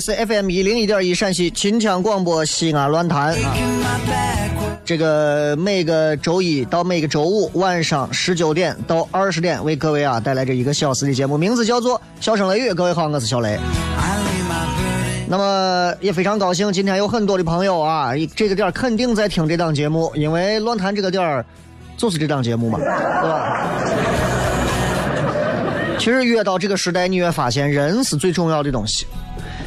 [0.00, 3.54] 是 FM 一零一点一陕西秦腔广播西安论坛啊。
[4.82, 12.70] 这个每个周一到每个周五晚上十九点到二十点，为各位啊带来这一个小时的节目，名字叫做《笑声雷雨》。
[12.74, 13.58] 各位好，我是小雷。
[15.28, 21.44] 那么也非常高兴，今天有很多的朋友啊，这个点儿肯定在听这档节目，因为论坛这个点儿
[21.96, 22.88] 就是这档节目嘛，对
[23.28, 23.68] 吧？
[25.98, 29.06] 其实越到这个时代，你越发现人是最重要的东西。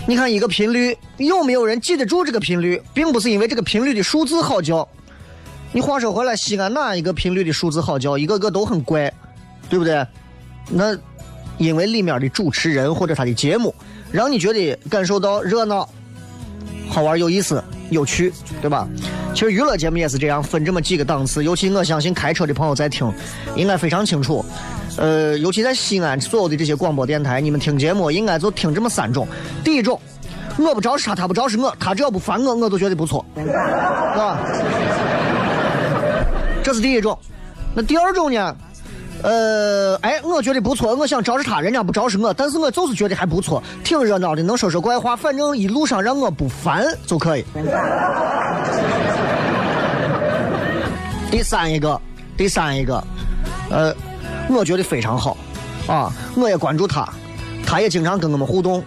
[0.05, 4.87] 你看一个频率，有没有人记得住这个频率，并不是因为这个频率的数字好叫。
[5.71, 8.17] 你话说回来，西安哪一个频率的数字好叫？
[8.17, 9.11] 一个个都很怪，
[9.69, 10.05] 对不对？
[10.69, 10.95] 那
[11.57, 13.73] 因为里面的主持人或者他的节目，
[14.11, 15.87] 让你觉得感受到热闹、
[16.89, 18.31] 好玩、有意思、有趣，
[18.61, 18.87] 对吧？
[19.33, 21.43] 其实娱乐节目也是这样，分这么几个档次。
[21.43, 23.11] 尤其我相信开车的朋友在听，
[23.55, 24.45] 应该非常清楚。
[24.97, 29.27] 呃，尤其在西安所有的这些广播电台，你们听节目应该就听这么三种。
[29.63, 29.99] 第一种，
[30.57, 34.37] 我不知道是他，他不知道是我，他只要不烦我，我都觉得不错，是吧？
[36.63, 37.17] 这是第一种。
[37.75, 38.55] 那第二种呢？
[39.23, 47.45] 呃，哎，我觉得不错，我想招是他，人家不招是我，但是我就是觉得还不错，挺热闹的，能说说怪话，反正一路上让我不烦就可以。
[51.31, 51.99] 第三一个，
[52.37, 53.03] 第三一个，
[53.71, 53.91] 呃。
[54.49, 55.35] 我觉得非常好，
[55.87, 57.07] 啊，我也关注他，
[57.65, 58.83] 他也经常跟我们互动。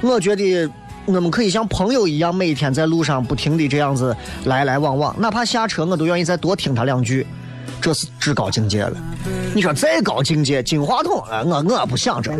[0.00, 0.70] 我觉得
[1.06, 7.26] 我们可以像朋友一样，每天在路上不停的这样子来来往往，哪怕下车我都愿意再多听他两句。
[7.80, 8.96] 这是至高境界了。
[9.54, 12.32] 你说再高境界，金话筒，我我不想着。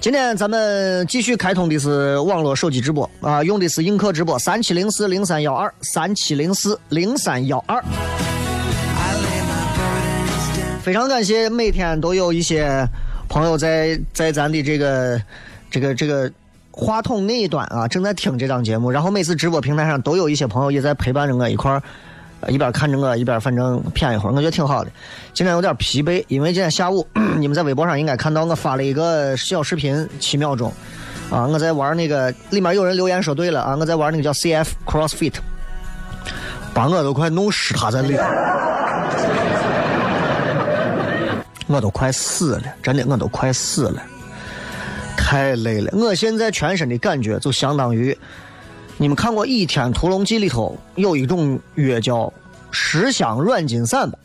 [0.00, 7.84] 今天咱们继续开通的是网络手机直播啊，用的是映客直播，三七零四零三幺二，三七零四零三幺二。
[10.82, 12.88] 非常感谢，每天都有一些
[13.28, 15.20] 朋友在在咱的这个
[15.70, 16.30] 这个这个
[16.70, 18.90] 话筒那一端啊，正在听这档节目。
[18.90, 21.82] 然后每次直播平台上都有一些朋友也在陪伴着我一块儿，
[22.48, 24.90] 一边看着我一边反正谝一会儿，我觉得挺好的。
[25.34, 27.06] 今天有点疲惫，因为今天下午
[27.38, 30.72] 你们在微博上应该看到我发了一个小视频，七秒钟
[31.30, 35.34] 啊，我在玩那个，里面有人留言说对了啊，我在玩那个叫 CF CrossFit，
[36.72, 38.16] 把我都快弄湿他在里。
[41.72, 44.02] 我都快死了，真的，我都快死了，
[45.16, 45.90] 太累了。
[45.96, 48.16] 我现在全身的感觉就相当于，
[48.96, 52.32] 你们看过《倚天屠龙记》里头有一种药叫
[52.72, 54.18] 十香软筋散吧？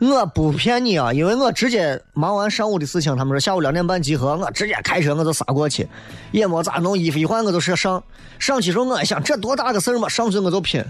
[0.00, 5.86] 我不骗你啊，因为我直接忙完上午的事情，他们说下午两点半集合，我直接开车我就杀过去，
[6.32, 8.02] 也没咋弄，衣服一换我就上。
[8.40, 10.82] 上去时候我一想，这多大个事儿嘛，上去我就拼。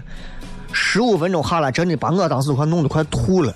[0.73, 3.53] 十五分钟下来，真的把我当时快弄得快吐了。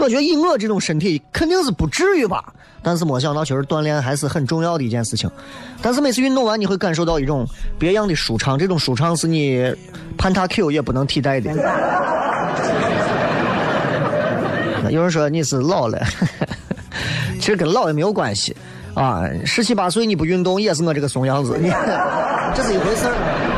[0.00, 2.42] 我觉得以我这种身体肯定是不至于吧。
[2.82, 5.30] 但是没想到，其实锻炼还是很重要的一件事情。
[5.82, 7.46] 但是每次运动完，你会感受到一种
[7.78, 9.70] 别样的舒畅，这种舒畅是你
[10.16, 11.52] 潘塔 Q 也不能替代的。
[14.90, 15.98] 有人说你是老了，
[17.38, 18.56] 其实跟老也没有关系
[18.94, 19.24] 啊。
[19.44, 21.68] 十七八岁你不运动也是我这个怂样子，你
[22.56, 23.49] 这是一回事儿。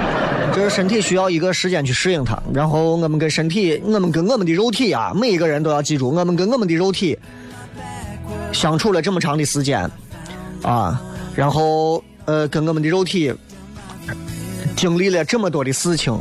[0.55, 7.19] 就是身体需要一个时间去适应它，然后我们跟身体，我们跟我们的肉体啊，每一个人都要记住，我们跟我们的肉体
[8.53, 9.91] 相处了这么长的时间
[10.63, 11.01] 啊，
[11.35, 13.33] 然后呃，跟我们的肉体
[14.77, 16.17] 经历了这么多的事情，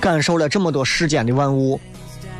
[0.00, 1.80] 感受了这么多世间的万物，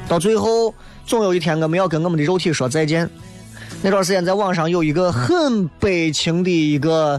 [0.09, 0.75] 到最后。
[1.07, 3.09] 总有一天，我们要跟我们的肉体说再见。
[3.81, 7.19] 那段时间，在网上有一个很悲情的一个、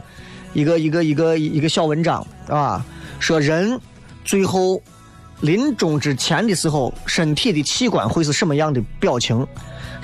[0.53, 2.85] 一个、一个、一个、一个小文章啊，
[3.19, 3.79] 说人
[4.25, 4.81] 最后
[5.41, 9.45] 临终之前的时候，身体的器官会是什么样的表情？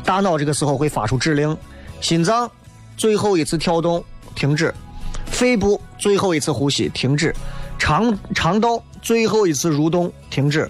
[0.04, 1.58] 大脑这个时候会发出指令，
[2.00, 2.50] 心脏
[2.96, 4.04] 最后一次跳动
[4.36, 4.74] 停止，
[5.26, 7.36] 肺部最后一次呼吸停止，
[7.80, 10.70] 肠肠道最后一次蠕动停止，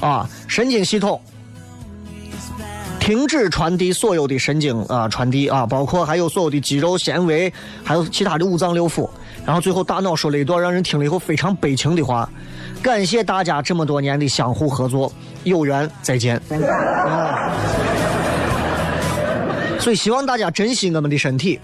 [0.00, 1.20] 啊，神经系统。
[2.98, 7.52] 停止传递所有的神经啊，传递啊，包括还有所有的肌肉纤维，
[7.84, 9.08] 还有其他的五脏六腑。
[9.46, 12.28] 然后最后大脑说了一段让人听了以后非常悲情的话：
[12.82, 15.12] 感谢大家这么多年的相互合作，
[15.44, 16.40] 有缘再见。
[19.78, 21.60] 所以希望大家珍惜我们的身体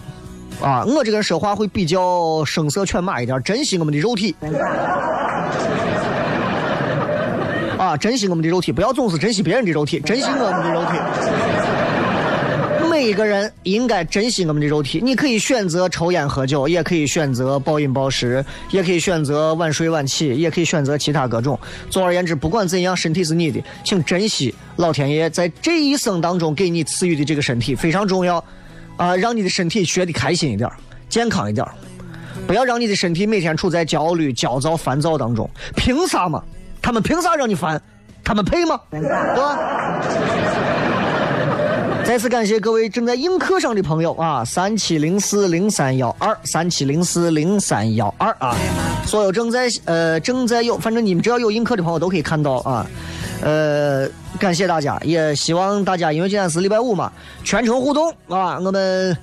[0.62, 0.84] 啊！
[0.84, 4.36] 我这个人说话会比较声色犬马一点，珍惜我们的肉体。
[7.76, 10.92] 啊，珍惜我们的肉体，不要总是珍惜别人的肉体，珍惜我们的肉体。
[12.92, 15.00] 每一个人应该珍惜我们的肉体。
[15.02, 21.58] 你可以选择抽烟喝酒，也可以选择暴饮暴食，也可以选择晚睡晚起，也可以选择其他各种。
[21.88, 28.44] 总而言之，不管怎样，身体是你的，请珍惜老天爷在这一生当中给你赐予的这个身体，非常重要。
[28.98, 30.70] 啊，让你的身体学的开心一点，
[31.08, 31.66] 健康一点，
[32.46, 35.48] 不要让你的身体每天处在焦虑、焦躁、烦躁当中。
[35.74, 36.44] 凭啥嘛？
[36.82, 37.80] 他们凭啥让你烦？
[38.22, 38.78] 他们配吗？
[38.90, 39.58] 对吧？
[42.04, 48.54] 再次感谢各位正在映客上的朋友啊，三七零四零三幺二，三七零四零三幺二啊，
[49.06, 52.86] 所有正在呃正在有，反正你们只要有映客的朋友都可以看到啊，
[53.40, 54.06] 呃，
[54.38, 57.10] 感谢大家，也希望大家，因为今天是礼拜五嘛，
[57.44, 59.16] 全程互动啊，我们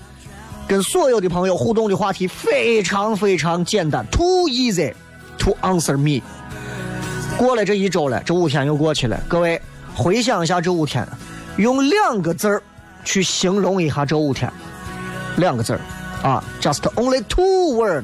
[0.68, 4.92] 跟所有的朋友互动的话题非常非常简单，too easy
[5.38, 6.24] to answer me。
[7.38, 9.22] 过了这一周了，这五天又过去了。
[9.28, 9.62] 各位
[9.94, 11.08] 回想一下这五天，
[11.58, 12.64] 用两个字儿
[13.04, 14.52] 去形容一下这五天，
[15.38, 15.80] 两个字儿
[16.22, 18.04] 啊，just only two words。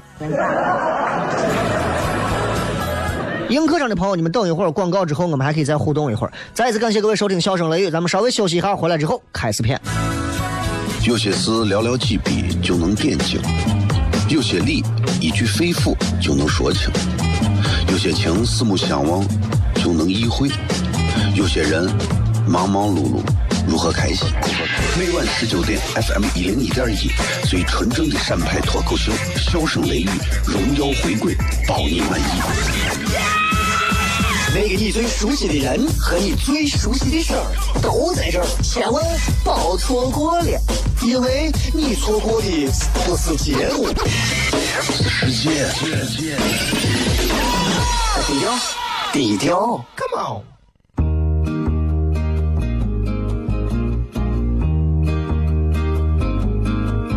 [3.50, 6.34] 映客上的朋友，你们等一会儿广告之后，我们还可以再互动一会儿。
[6.54, 9.80] 再次感谢各位收听《笑声雷雨》，咱们稍微休息一下，回来之后开始片。
[11.06, 13.40] 有些事寥寥几笔就能点睛，
[14.28, 14.84] 有些理
[15.22, 16.90] 一句肺腑就能说清。
[17.92, 19.24] 有些情四目相望
[19.76, 20.50] 就能意会，
[21.36, 21.88] 有些人
[22.48, 23.22] 忙忙碌碌
[23.68, 24.28] 如何开心？
[24.98, 27.12] 每晚十九点，FM 一零一点一，
[27.48, 30.10] 最纯正的陕派脱口秀，笑声雷雨，
[30.46, 31.36] 荣耀回归，
[31.68, 32.24] 包你满意。
[34.54, 37.46] 那个你最熟悉的人和你最熟悉的事儿
[37.82, 39.04] 都在这儿，千万
[39.44, 40.62] 别错过了，
[41.02, 42.48] 因为你错过的
[43.06, 43.88] 不是节目，
[44.82, 45.68] 是世界。
[48.28, 48.60] 低调，
[49.12, 50.55] 低调，Come on。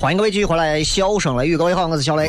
[0.00, 2.26] 欢迎各位继续回来，笑声雷雨，各位好，我是小雷。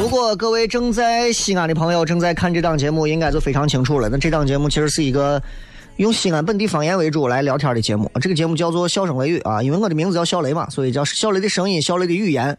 [0.00, 4.08] 如果各位正在西安的朋友正在看这档节目，应该就非常清楚了。
[4.08, 5.42] 那这档节目其实是一个
[5.96, 8.08] 用西安本地方言为主来聊天的节目。
[8.20, 12.56] 这个节目叫做笑声雷雨啊，因为我的名字叫小雷嘛，所以叫小雷的声音，小雷的语言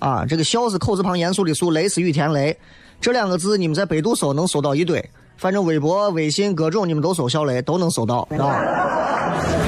[0.00, 0.26] 啊。
[0.26, 2.58] 这个笑是口字旁严肃的肃，雷是雨田雷。
[3.00, 9.61] 这两个字你们在百度搜能搜到一堆，反正微博、微信各种你们都搜小雷都能搜到啊。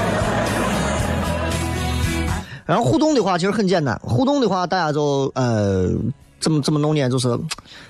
[2.67, 5.91] 然后互动的话其实很简单，互动的话大家就呃
[6.41, 7.09] 怎么怎么弄呢？
[7.09, 7.29] 就是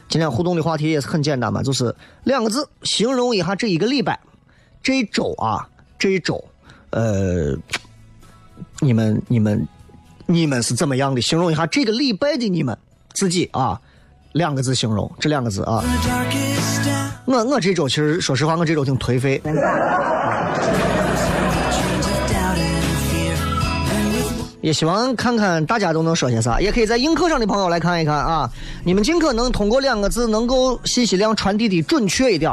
[0.09, 4.19] 今天互动的话题也是很简单嘛，就是两个字形容一下这一个礼拜、
[4.83, 6.45] 这一周啊、这一周，
[6.91, 7.57] 呃，
[8.81, 9.67] 你们你们
[10.27, 11.21] 你们是怎么样的？
[11.21, 12.77] 形容一下这个礼拜的你们
[13.13, 13.81] 自己啊，
[14.33, 15.83] 两个字形容这两个字啊。
[17.27, 19.41] 我我这周其实说实话，我这周挺颓废。
[24.65, 28.51] 也希望看看大家都能说些啥，也可以在映客上的朋友来看一看啊。
[28.83, 32.51] 你们尽可能通过两个字能够信息量传递的准确一点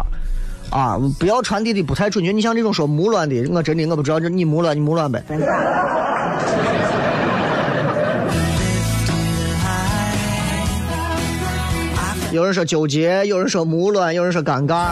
[0.70, 2.34] 啊，不要传递的不太准确。
[2.34, 5.24] 你像这种说木乱的，我真的我不知道你木乱你木乱呗。
[12.34, 14.90] 有人说纠结，有人说木乱，有人说尴尬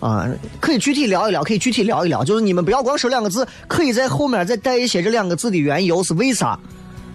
[0.00, 0.28] 啊，
[0.60, 2.22] 可以具体聊一聊，可以具体聊一聊。
[2.22, 6.58] 就是你们不要光说两个字，可以在后面再带一些这两个字的缘由是为啥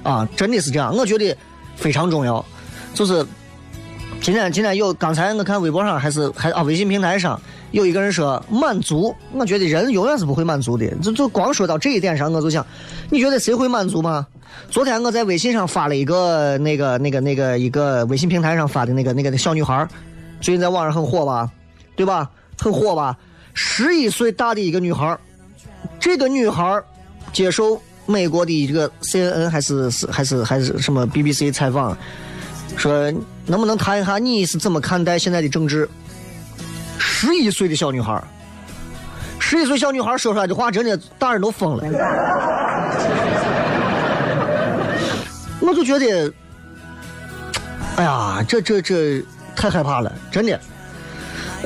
[0.03, 0.27] 啊？
[0.35, 1.35] 真的是这样，我觉得
[1.75, 2.43] 非常重要。
[2.93, 3.25] 就是
[4.21, 7.39] 今天今天有刚才我看微博上还是还啊微信平台上
[7.71, 10.85] 有一个人说满足，我觉得人永远是不会满足的。
[10.97, 12.65] 就就光说到这一点上，我就想，
[13.09, 14.27] 你觉得谁会满足吗？
[14.69, 19.87] 昨天我在微信上发了一个那个那个那个一个微信平台上发的那个那个小女孩，
[20.41, 21.49] 最近在网上很火吧，
[21.95, 22.29] 对吧？
[22.57, 23.17] 很火吧？
[23.53, 25.17] 十一岁大的一个女孩，
[25.99, 26.81] 这个女孩
[27.31, 31.95] 接受美国的一个 CNN 还是是还是还是什么 BBC 采访，
[32.75, 33.11] 说
[33.45, 35.87] 能不能谈一下你是怎么看待现在的政治？
[36.97, 38.21] 十一岁的小女孩，
[39.39, 41.83] 十一岁小女孩说出来的话，真的大人都疯了。
[45.61, 46.33] 我就觉得，
[47.95, 49.23] 哎呀，这这这
[49.55, 50.59] 太害怕了，真的。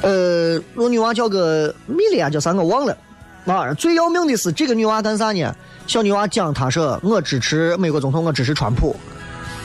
[0.02, 2.98] 呃，我女娃叫个米莉亚，叫啥我忘了。
[3.46, 5.56] 啊，最要命的是这个女娃干啥呢？
[5.88, 8.96] 小女娃讲，她说我支持美国总统，我支持川普。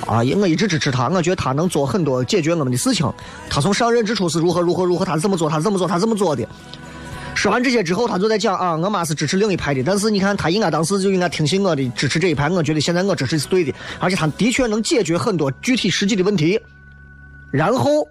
[0.06, 3.08] 啊，我一直支持他，我觉得他能做很多解决我们的事情。
[3.48, 6.44] 他从上任之初是如何如何如何，他怎么做，他怎么做，他怎么做的。
[7.36, 12.48] 说完这些之后，他就在讲啊，我妈是支持另一派的，但是你看他应该当时就应该听信我的，支持这一派。
[12.48, 16.60] 我觉得现在我支持是对的，而且他的确能解决很多具体实际的问题。
[17.52, 18.04] 然后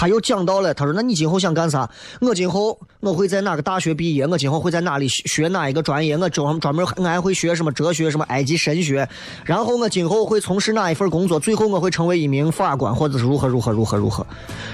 [0.00, 1.86] 他又讲到了，他说：“那你今后想干啥？
[2.22, 4.26] 我今后我会在哪个大学毕业？
[4.26, 6.16] 我今后会在哪里学哪一个专业？
[6.16, 9.06] 我专专门我还会学什么哲学、什么埃及神学？
[9.44, 11.38] 然后我今后会从事哪一份工作？
[11.38, 14.26] 最后我会成为一名法官，或者是如何如何如何如何？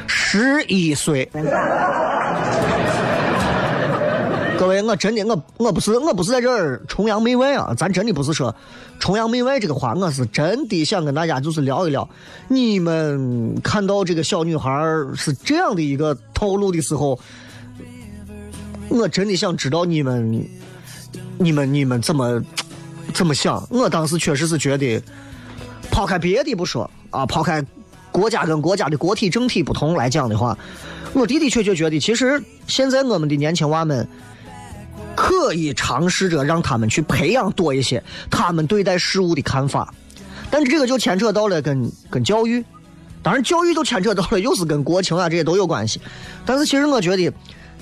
[0.07, 1.29] 十一岁。
[4.59, 8.55] ”各位，我真的我我不是我不是在这儿崇洋媚外啊，咱真的不是说
[8.99, 12.09] 崇洋媚外这个话，我是真的想跟大家就是聊一聊，
[12.49, 14.71] 你们看到这个小女孩
[15.15, 17.19] 是这样的一个套路的时候，
[18.89, 20.49] 我真的想知道你们
[21.39, 22.43] 你们你们怎么
[23.13, 23.63] 怎么想？
[23.71, 25.03] 我当时确实是觉得，
[25.91, 27.65] 抛开别的不说啊，抛开
[28.11, 30.57] 国家跟国家的国体政体不同来讲的话，
[31.13, 34.09] 我的的确确觉得，其实现在我们的年轻娃们。
[35.17, 39.93] 可以尝试着让他们去培养多一些他们对待事物的看法，
[40.51, 42.65] 但这个就牵扯到了跟跟教育，
[43.23, 46.01] 当然教育都牵扯到了，又是跟国情啊这些都有关系。
[46.45, 47.33] 但是其实我觉得，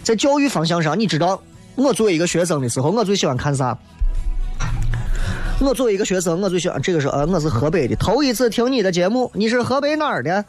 [0.03, 1.43] 在教育方向上，你知道，
[1.75, 3.77] 我作为一个学生的时候，我最喜欢看啥？
[5.61, 10.45] 我作为一个学生，我最喜欢这个是呃，我是河北的，头一次听你的节目，你是河北哪儿的？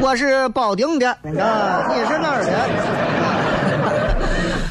[0.00, 3.13] 我是保定的，啊，你是哪儿的？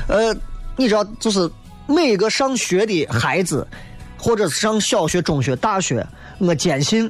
[0.08, 0.36] 呃，
[0.76, 1.50] 你知道，就是
[1.88, 3.66] 每一个上学的孩子，
[4.18, 6.06] 或者是上小学、中学、大学，
[6.40, 7.10] 我坚信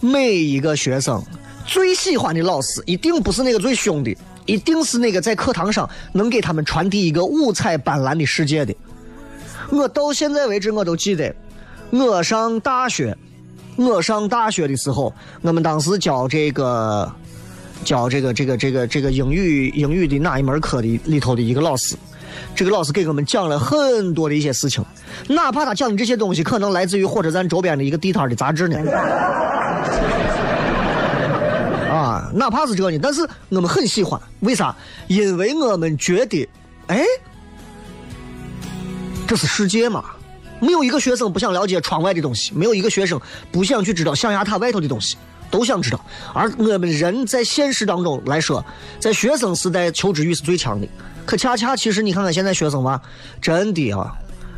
[0.00, 1.22] 每一个学生
[1.66, 4.16] 最喜欢的老师，一定不是那个最凶的，
[4.46, 8.74] 一定是那个在课堂上能给他们传递一个五彩斑斓的世界的。
[9.70, 11.34] 我到现在为止，我都记得，
[11.90, 13.16] 我上大学，
[13.76, 17.10] 我上大学的时候，我们当时教这个，
[17.84, 21.94] 教这个这个这个这个英语英语的哪一门课的里头的一个老师。
[22.54, 24.84] 这个老师给我们讲了很多的一些事情，
[25.28, 28.78] 哪怕他讲的这些东西可能来自于火车站周边的一个地摊的杂志呢，
[31.90, 34.74] 啊，哪怕是这呢，但是我们很喜欢，为啥？
[35.08, 36.48] 因为我们觉得，
[36.88, 37.04] 哎，
[39.26, 40.04] 这是世界嘛，
[40.60, 43.20] 没有一个学生不想了解窗外的东西，没有一个学生
[43.50, 45.16] 不想去知道象牙塔外头的东西，
[45.50, 46.04] 都想知道。
[46.34, 48.64] 而我们人在现实当中来说，
[48.98, 50.86] 在学生时代求知欲是最强的。
[51.30, 53.00] 可恰恰其实你看看现在学生娃，
[53.40, 54.12] 真的啊，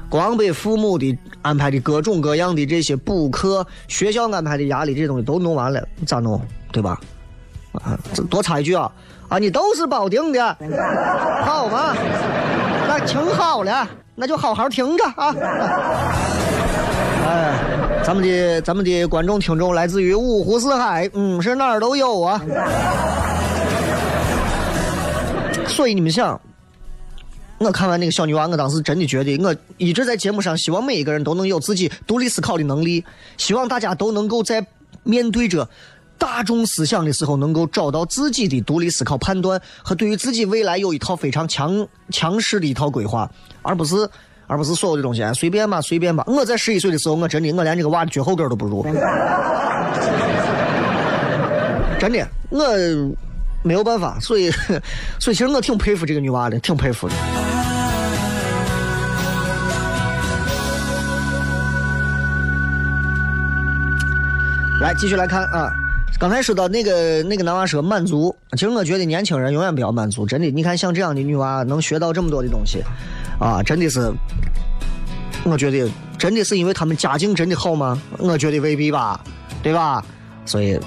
[0.08, 6.40] 光被父母的安排的各种各样的这些补课、学校安排的压力这些东西都弄完了，咋弄？
[6.72, 6.98] 对吧？
[7.72, 7.98] 啊，
[8.30, 8.90] 多插一句啊，
[9.28, 10.56] 啊，你都是保定的，
[11.44, 11.94] 好吗？
[12.88, 13.86] 那听好了。
[14.14, 15.34] 那就好好听着啊！
[17.26, 17.54] 哎，
[18.02, 22.40] 咱们的咱们的观众听众来自于五湖四海，嗯，是哪儿都有啊。
[25.66, 26.40] 所以你们想，
[27.62, 33.04] 我看完那个小女娃，我当时真的觉得，我一直在节目上希望每一个人都能有自己独立思考的能力，
[33.38, 34.66] 希望大家都能够在
[35.04, 35.68] 面对着。
[36.18, 43.28] 大众思想的时候，能够找到自己的独立思考判断和对于自己未来有一套非常强强势的一套规划，
[43.62, 44.08] 而不是
[44.46, 46.22] 而不是所有的东西随便吧随便吧。
[46.28, 48.84] 我在十一岁的时候，我真的我连这个娃的脚后跟都不如，
[51.98, 52.64] 真的我
[53.62, 54.50] 没有办法，所以
[55.18, 57.14] 所以其实我挺佩服这个女娃的，挺佩服的。
[64.80, 65.70] 来继续来看啊。
[66.18, 70.48] 刚才说到那个那个男娃说满足，其实我觉得年轻人永远不要满足，真的。
[70.50, 72.84] 你看像这样的女娃能学到这么多的东西，
[73.40, 74.12] 啊，真的是，
[75.44, 78.00] 我觉得真的是因为他们家境真的好吗？
[78.18, 79.20] 我觉得未必吧，
[79.64, 80.04] 对吧？
[80.46, 80.78] 所以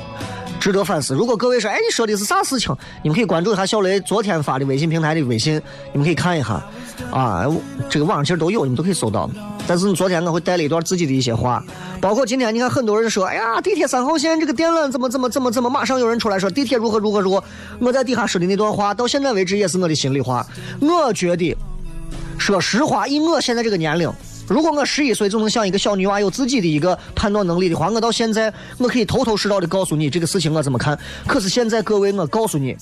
[0.59, 1.13] 值得反思。
[1.13, 2.75] 如果各位说，哎，你说的是啥事情？
[3.03, 6.63] 你们可以关注一下小雷昨天发的微信平台的微信，你们可以看一下。
[7.11, 7.45] 啊，
[7.89, 9.29] 这个网上其实都有，你们都可以搜到。
[9.67, 11.63] 但是昨天我会带了一段自己的一些话，
[11.99, 17.43] 包括今天你看很多人说，哎呀，地铁三号线这个电缆怎么怎么怎么怎么，马上有人出来说地铁如何如何如何。
[17.79, 20.45] 我在底下说的那段话，到现在为止也是我的心里话。
[20.79, 21.55] 我觉得，
[22.37, 24.09] 说实话，以我现在这个年龄，
[24.47, 30.97] 如果我十一岁就能像一个小女娃有自己的一个判断能力的话，我到现在我可以头头是道的告诉你这个事情我怎么看。
[31.25, 32.77] 可是现在各位，我告诉你，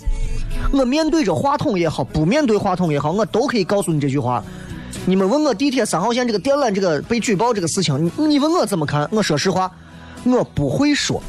[0.71, 4.43] 我面对着话筒也好，不面对话筒也好，我都可以告诉你这句话。
[5.05, 9.07] 你们问我地铁三号线这个电缆这个被举报这个事情，你你问我怎么看？
[9.11, 9.71] 我说实话，
[10.25, 11.21] 我不会说，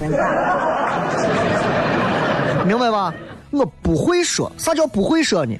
[2.67, 3.15] 明白吧？
[3.51, 5.55] 我不会说，啥叫不会说呢？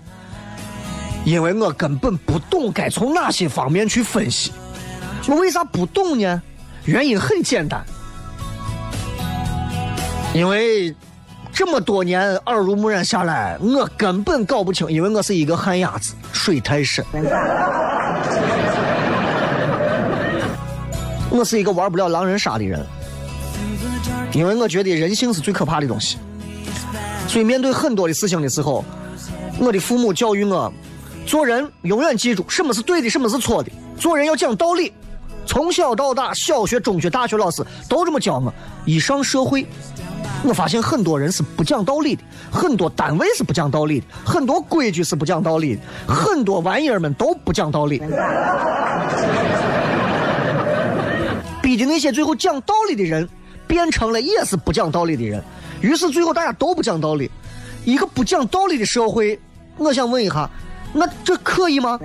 [1.25, 4.53] 因为我根本不懂该从哪些方面去分析。
[5.29, 6.43] 我为啥不懂呢？
[6.85, 7.85] 原因很简单，
[10.35, 10.95] 因为。
[11.57, 17.05] 这么多年耳濡目染下来，我根本搞不清，因为我是一个旱鸭子，水太深。
[21.31, 22.85] 我是一个玩不了狼人杀的人，
[24.33, 26.19] 因为我觉得人性是最可怕的东西。
[27.29, 28.85] 所以面对很多的事情的时候，
[29.61, 30.73] 我的父母教育我，
[31.25, 33.71] 做人永远记住什么是对的，什么是错的。
[33.97, 34.93] 做人要讲道理，
[35.47, 38.53] 从小到大，小学、中学、大学老师都这么教我。
[38.85, 39.67] 一上社会。
[40.43, 47.99] 我发现很多人是不讲道理的，很多单位是不讲道理的，很多规矩是不讲道理的，很多玩意儿们都不讲道理。
[51.63, 53.27] 逼的那些最后讲道理的人，
[53.67, 55.43] 变成了也是不讲道理的人，
[55.81, 57.31] 于是最后大家都不讲道理。
[57.87, 59.41] 一个不讲道理的社会，
[59.79, 60.49] 我想问一下，
[60.93, 61.99] 那这可以吗？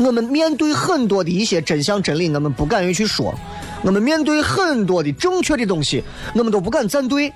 [0.00, 3.34] 我们面对很多的一些真相真理，我们不敢于去说。
[3.82, 6.02] 我们面对很多的正确的东西，
[6.34, 7.30] 我们都不敢站队。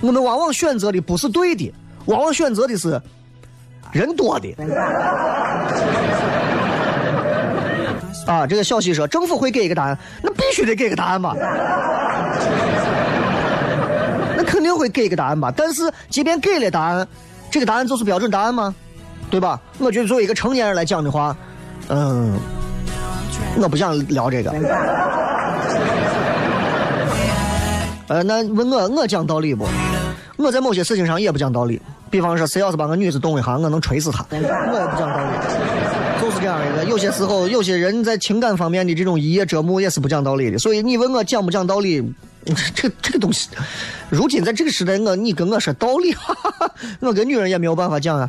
[0.00, 1.72] 我们往往选择的不是对的，
[2.04, 3.00] 往往选择的是
[3.92, 4.54] 人多的。
[8.26, 11.34] 啊，这个小西说政府会给一个答案，那必须得给个答案吧？
[14.36, 15.50] 那肯定会给一个答案吧？
[15.56, 17.08] 但是即便给了答案，
[17.50, 18.74] 这个答案就是标准答案吗？
[19.30, 19.58] 对吧？
[19.78, 21.34] 我觉得作为一个成年人来讲的话，
[21.88, 22.38] 嗯，
[23.60, 24.52] 我不想聊这个。
[28.08, 29.66] 呃，那问我，我讲道理不？
[30.36, 31.80] 我在某些事情上也不讲道理。
[32.10, 34.26] 比方说，谁要是把个女子动一下，我能锤死他。
[34.30, 35.30] 我也不讲道理，
[36.20, 36.84] 就是这样一个。
[36.84, 40.58] 有些时候，有些人在情感方面的这种一叶遮目，也是不讲道理的。
[40.58, 42.02] 所以你问我讲不讲道理，
[42.74, 43.48] 这这个东西，
[44.10, 46.14] 如今在这个时代，我你跟我说道理，
[47.00, 48.28] 我跟女人也没有办法讲啊。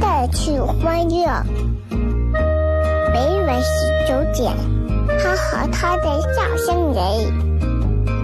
[0.00, 1.26] 带去欢乐。
[3.12, 4.52] 每晚十九点，
[5.18, 7.04] 他和他的笑声人，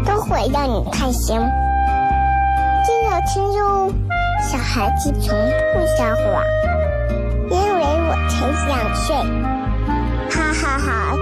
[0.04, 1.38] 都会让你开心。
[2.84, 3.92] 记得听哟，
[4.50, 5.38] 小孩子从
[5.72, 6.44] 不撒谎，
[7.50, 9.16] 因为我才两岁。
[10.30, 11.16] 哈哈哈，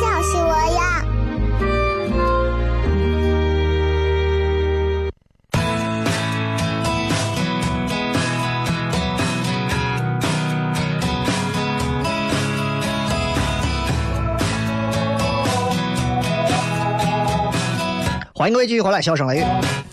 [0.00, 0.97] 笑死我呀！
[18.50, 19.44] 各位继续回来，笑声雷雨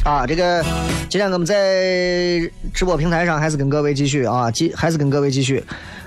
[0.03, 0.25] 啊！
[0.25, 0.63] 这个
[1.09, 2.39] 今天我们在
[2.73, 5.61] 直播平台上还是跟各位继续啊，继还是跟各位继续，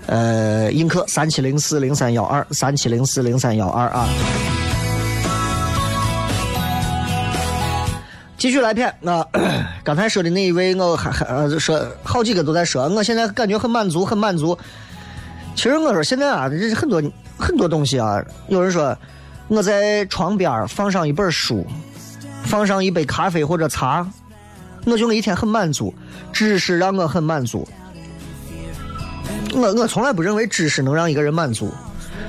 [0.07, 4.09] 呃，映客三七零四零三幺二三七零四零三幺二啊，
[8.39, 8.93] 继续来片。
[9.01, 9.25] 那、
[9.85, 14.59] 刚才说的那一位，我还还说好几个都在说，我现在感觉很满足，很满足。
[15.55, 17.03] 其实我说现在啊，这很多
[17.37, 18.97] 很多东西啊，有人说
[19.49, 21.67] 我在床边放上一本书。
[22.49, 24.09] 放上一杯咖啡或者茶，
[24.87, 25.95] 我就那一天很满足。
[26.33, 27.69] 知识让我很满足。
[29.53, 31.71] 我我从来不认为知识能让一个人满足，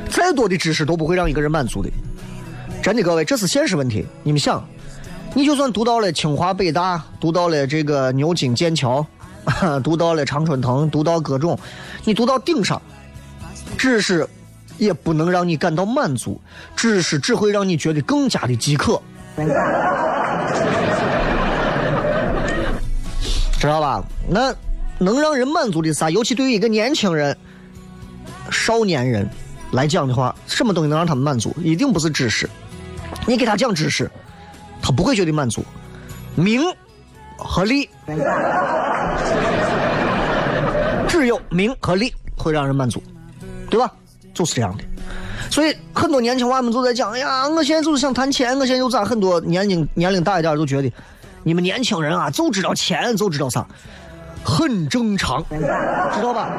[0.09, 1.89] 再多的知识都不会让一个人满足的。
[2.83, 4.05] 真的，各位，这是现实问题。
[4.21, 4.61] 你们想，
[5.33, 9.05] 你就算读到了清华北大，读到了这个牛津剑桥，
[9.81, 11.57] 读到了常春藤，读到各种，
[12.03, 12.81] 你读到顶上，
[13.77, 14.27] 知识
[14.77, 16.41] 也不能让你感到满足，
[16.75, 19.01] 知识只会让你觉得更加的饥渴。
[23.59, 24.03] 知道吧？
[24.27, 24.53] 那
[24.97, 26.09] 能让人满足的啥？
[26.09, 27.35] 尤其对于一个年轻人、
[28.49, 29.29] 少年人
[29.71, 31.53] 来讲的话，什么东西能让他们满足？
[31.57, 32.49] 一定不是知识。
[33.25, 34.09] 你给他讲知识，
[34.81, 35.63] 他不会觉得满足。
[36.35, 36.61] 名
[37.37, 37.89] 和利，
[41.07, 43.03] 只有名和利会让人满足，
[43.69, 43.91] 对吧？
[44.33, 44.83] 就是这样的。
[45.49, 49.03] 所以很多年轻娃们都在讲，哎呀，我现在就是想谈钱，我现在就咋？
[49.03, 50.91] 很多年龄年龄大一点都觉得，
[51.43, 53.65] 你们年轻人啊，就知道钱，就知道啥，
[54.43, 56.51] 很正常，知道吧？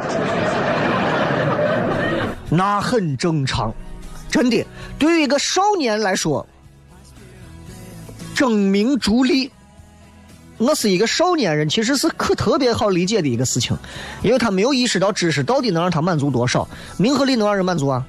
[2.50, 3.72] 那很正常，
[4.28, 4.66] 真的。
[4.98, 6.44] 对于一个少年来说，
[8.34, 9.52] 争名逐利，
[10.58, 13.78] 我是一个少年人，其实是可特别好理解的一个事情，
[14.20, 18.04] 因为他没有意识到知识到底能让他满足多少，名和利能让人满足啊。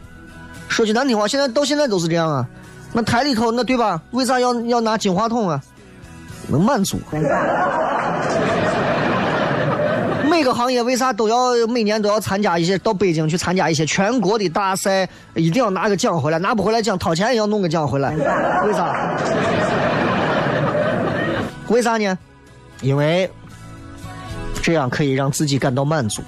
[0.72, 2.48] 说句难听话，现在到现在都是这样啊。
[2.94, 4.02] 那台里头，那对吧？
[4.12, 5.62] 为啥要要拿金话筒啊？
[6.48, 6.98] 能满足。
[10.30, 18.16] 每个行业为啥都要每年都要参加一些到北京去参加一些全国的大赛，一定要拿个奖回来，拿不回来奖掏钱也要弄个奖回来，
[18.66, 18.96] 为啥？
[21.68, 22.18] 为啥呢？
[22.82, 23.30] 因为
[24.62, 26.22] 这样可以让自己感到满足。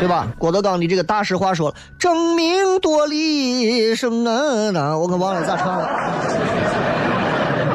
[0.00, 0.26] 对吧？
[0.38, 5.86] 郭德纲的这个大实话说了：“争名夺利，生啊啊！”我可忘了咋唱了，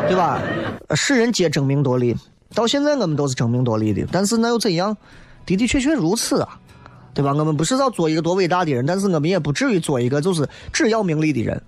[0.08, 0.42] 对吧？
[0.96, 2.18] 世人皆争名夺利，
[2.56, 4.98] 到现在我们都是争名夺利的，但是那又怎样？
[5.46, 6.58] 的的确确如此啊，
[7.14, 7.32] 对吧？
[7.32, 11.62] 我们不是要做一个多伟大的人，但是我们也不至于做一个就是只要名利的人。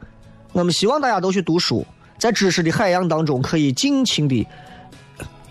[0.54, 1.86] 我们希望大家都去读书，
[2.18, 4.48] 在知识的海洋当中可以尽情的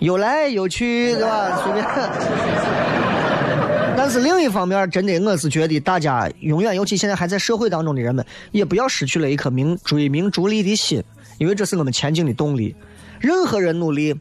[0.01, 1.63] 游来游去，对吧？
[1.63, 2.96] 随便。
[3.97, 11.03] 但是另一方面，真的我是觉得大家永远，尤其现在还在社会当中的人们，也不要失去了一颗名追名逐利的心，
[11.39, 12.77] 因为这是我们前进的动力。
[13.19, 14.15] 任何人努力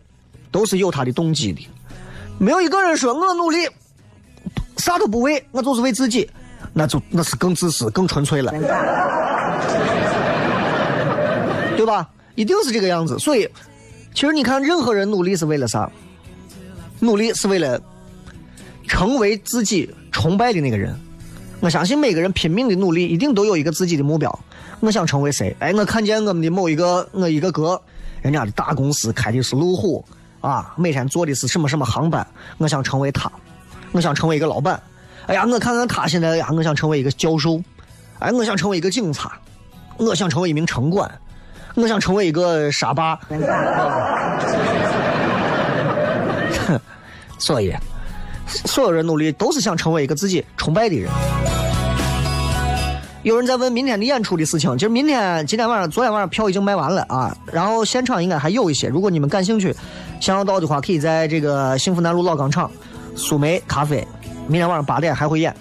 [0.50, 1.68] 都是有他的动机的，
[2.38, 3.68] 没有一个人说我努力
[4.78, 6.30] 啥都不为，我就是为自己，
[6.72, 8.52] 那就那是更自私、更纯粹了，
[11.76, 12.10] 对吧？
[12.36, 13.20] 一定是这个样子。
[13.20, 13.48] 所以，
[14.14, 15.92] 其实你看，任何人努力是为了啥？
[17.02, 17.80] 努力是为了。
[18.88, 20.98] 成为自己崇拜的那个人，
[21.60, 24.40] 我相信每个人拼命的努力，一定都有一个自己的目标。
[24.80, 25.56] 我想成为谁？
[25.60, 27.82] 哎，我看见我们的某一个我一个哥，
[28.22, 30.04] 人家的大公司开的是路虎
[30.42, 32.26] 啊，每天坐的是什么什么航班。
[32.58, 33.32] 我想成为他，
[33.92, 34.80] 我想成为一个老板。
[35.28, 37.62] 哎呀，我看看他现在呀，我想成为一个教授。
[38.20, 39.32] 哎，我想成为一个警察，
[39.98, 41.10] 我想成为一名城管，
[41.74, 43.20] 我想成为一个沙巴。
[47.40, 47.74] 所以。
[48.66, 51.12] 所有人努力都是想成为一个自己崇拜的人。
[53.24, 58.88] 有人在问明天的演出的事情，其实明天、今天晚上、昨天晚上票已经卖完了啊，然后现场应该还有一些。
[58.88, 59.76] 如果你们感兴趣，
[60.20, 62.70] 想要到的话，可以在这个幸福南路老钢厂
[63.16, 64.08] 苏梅咖啡，
[64.48, 65.54] 明天晚上八点还会演。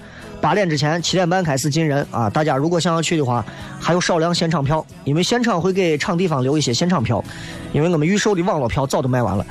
[0.42, 2.28] 八点之前，七点半开始进人啊！
[2.28, 3.42] 大家如果想要去的话，
[3.80, 7.24] 还有少量现场票，因为现场会给场地方留一些现场票，
[7.72, 9.46] 因为我们预售的网络票早都卖完了。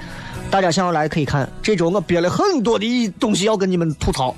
[0.54, 1.50] 大家想要来可以看。
[1.64, 4.36] 这周我憋了很多的东西要跟你们吐槽。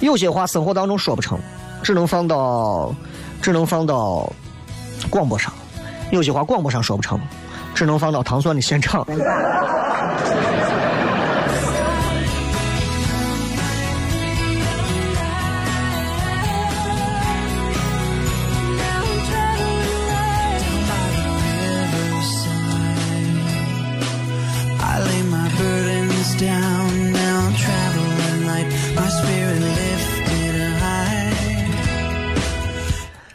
[0.00, 1.38] 有些话生活当中说不成，
[1.82, 2.94] 只能放到，
[3.40, 4.30] 只能放到
[5.08, 5.50] 广播上；
[6.10, 7.18] 有些话广播上说不成，
[7.74, 9.06] 只能放到糖蒜的现场。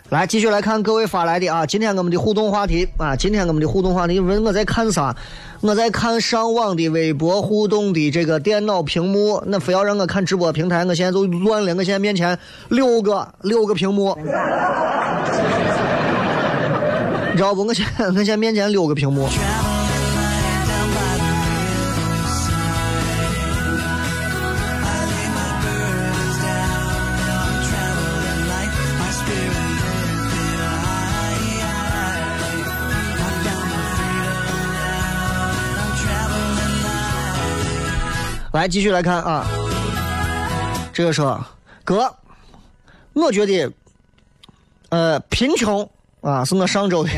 [0.10, 1.66] 来，继续来看各位发来的啊！
[1.66, 5.16] 今天我们的互动话题啊，今天我们的互动话题，问我在看啥？
[5.62, 11.74] 我在看上网的微博互动的这个电脑屏幕，那非要让我看直播平台，我现在都乱了。
[11.76, 12.38] 我现在面前
[12.68, 14.14] 六个六个屏幕，
[17.32, 17.66] 你知道不？
[17.66, 19.30] 我现我现在面前六个屏幕。
[38.62, 39.44] 来继续来看啊，
[40.94, 41.44] 这个说
[41.84, 42.14] 哥，
[43.14, 43.74] 我觉得，
[44.90, 45.90] 呃，贫穷
[46.22, 47.10] 啊是我上周的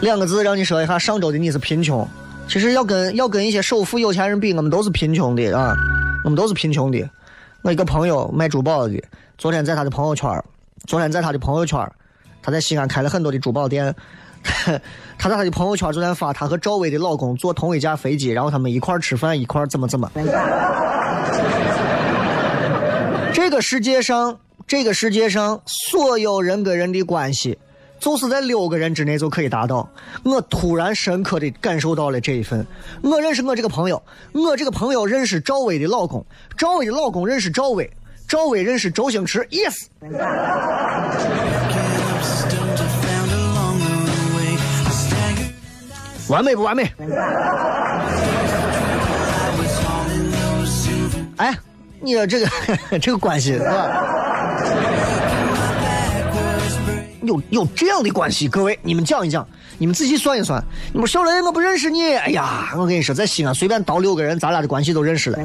[0.00, 2.08] 两个字，让你说一下上周的你是贫穷。
[2.48, 5.76] 其实要跟要跟一些首富有钱人比，我们都是贫穷的啊，
[6.24, 7.06] 我们都是贫穷的。
[7.60, 8.98] 我一个朋友卖珠宝的，
[9.36, 10.42] 昨天在他的朋友圈，
[10.86, 11.78] 昨天在他的朋友圈，
[12.42, 13.94] 他在西安开了很多的珠宝店。
[15.18, 20.10] 他在他的朋友圈昨天发，他和赵薇的老公坐同一架飞机，然后他们一块吃饭，一块怎么怎么。
[23.32, 27.58] 这个世界上，这个世界上所有人跟人的关系，
[27.98, 29.88] 就是在六个人之内就可以达到。
[30.24, 32.66] 我突然深刻的感受到了这一份。
[33.02, 36.24] 我认识我这个朋友，我这个朋友认识赵薇的老公，
[36.56, 37.90] 赵薇的老公认识赵薇，
[38.26, 39.86] 赵薇认识周星驰，yes。
[46.28, 46.92] 完美不完美？
[51.36, 51.56] 哎，
[52.00, 52.46] 你说这个
[53.00, 54.04] 这个关系是吧？
[57.22, 58.48] 有有这样的关系？
[58.48, 59.46] 各位，你们讲一讲，
[59.78, 60.62] 你们仔细算一算。
[60.92, 62.14] 你们小雷，我不认识你。
[62.14, 65.38] 哎呀，我跟你说，在西安随便倒六个人，咱俩的关系都认识了。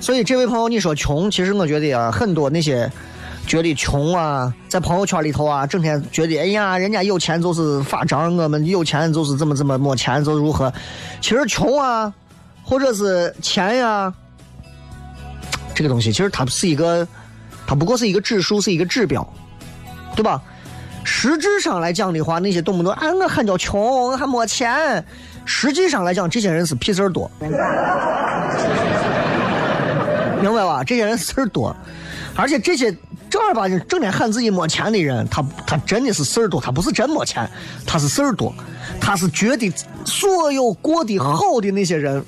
[0.00, 2.90] 所以这位朋友，你说穷，其实我觉得啊，很多那些。
[3.50, 10.72] 觉得穷啊，在朋友圈里头啊，整天觉得哎呀，人家有钱就是发张，我们有钱就是怎么怎么没钱就如何。
[11.20, 12.14] 其实穷啊，
[12.62, 14.14] 或者是钱呀，
[15.74, 17.04] 这个东西其实它不是一个，
[17.66, 19.28] 它不过是一个指数，是一个指标，
[20.14, 20.40] 对吧？
[21.02, 25.04] 实质上来讲的话，那些动不动哎我喊叫穷，我还没钱，
[25.44, 27.58] 实际上来讲，这些人是屁事儿多，明白
[30.64, 30.84] 吧？
[30.84, 31.74] 这些人事儿多，
[32.36, 32.96] 而且这些。
[33.30, 37.48] 正儿八经整天喊自己没钱的人，他他真的是事儿多，他不是真没钱，
[37.86, 38.52] 他是事儿多，
[39.00, 39.72] 他是觉得
[40.04, 42.24] 所有过得好的那些人，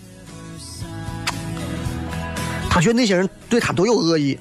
[2.70, 4.38] 他觉得那些人对他都有恶意。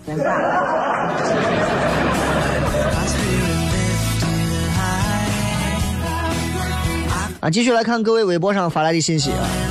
[7.40, 9.71] 啊，继续来看各位微博上发来的信息啊。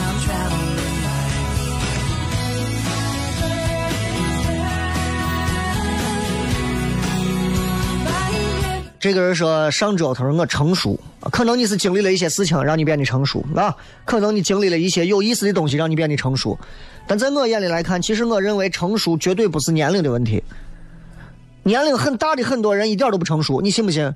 [9.01, 11.01] 这个人说上周他说我成熟，
[11.33, 16.59] 可能你是经历了一些事情让你变得成熟啊，可能你经历了一些有意思的东西让你变得成熟，
[17.07, 20.45] 但在我眼里来看，其实我认为成熟绝对不是年龄的问题。
[21.63, 24.15] 年龄很大的很多人一点都不成熟，你信不信？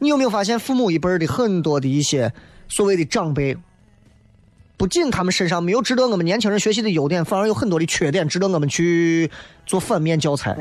[0.00, 2.32] 你有没有发现父母一辈的很多的一些
[2.66, 3.56] 所谓的长辈，
[4.76, 9.30] 不仅他们身上没有值得我们年轻人学习的优点，反而有很多的缺点值得我们去
[9.66, 10.56] 做反面教材。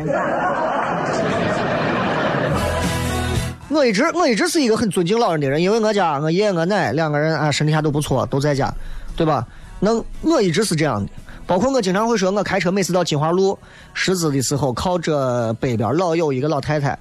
[3.70, 8.74] 我一直我一直是一个很尊敬老人的人，因为我家我爷爷我奶两个人啊身体还都不错，都在家，
[9.16, 9.48] 对吧？
[9.80, 9.92] 那
[10.24, 11.12] 我一直是这样的，
[11.46, 13.58] 包括我经常会说，我开车每次到金华路
[13.94, 16.98] 十字的时候，靠着北边老有一个老太太，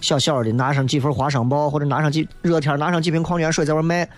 [0.00, 4.08] 小小的拿上几份花生包，或者拿上几热天拿上几瓶矿泉水在外卖，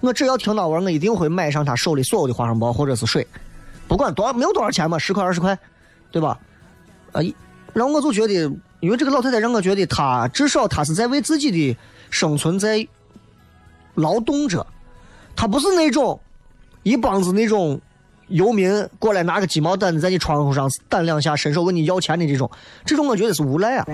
[0.00, 3.26] 我只要听到我，我一定会买上他手里所有的花生包或者是水，
[3.88, 5.58] 不管多没有多少钱嘛，十块二十块，
[6.12, 6.38] 对吧？
[7.12, 7.32] 啊，然
[7.74, 8.32] 然后我就觉得，
[8.80, 11.76] 因为这个老太太让我觉得她至少她是在为自己的
[12.08, 12.88] 生存在
[13.94, 14.66] 劳动着，
[15.36, 16.18] 她不是那种
[16.82, 17.78] 一帮子那种。
[18.28, 22.50] 游民过来拿个鸡毛掸子在你窗户上掸两下，伸手问你要钱的这种，
[22.82, 23.84] 这种我觉得是无赖啊！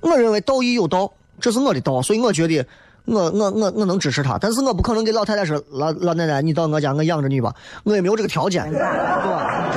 [0.00, 2.64] 我认为道义有道，这是我的道，所以我觉得
[3.06, 9.72] 我我我我能支持他，但是我不可能给老太太说老老奶奶你到我家我养着你吧，我也没有这个条件，对吧？